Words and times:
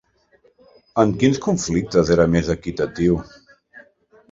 En 1.03 1.11
quins 1.23 1.41
conflictes 1.47 2.11
era 2.17 2.27
més 2.37 2.51
equitatiu? 2.57 3.21